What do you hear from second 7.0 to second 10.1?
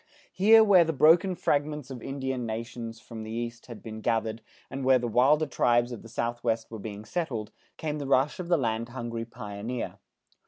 settled, came the rush of the land hungry pioneer.